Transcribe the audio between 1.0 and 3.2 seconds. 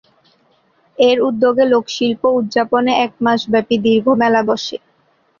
এর উদ্যোগে লোকশিল্প উদযাপনে এক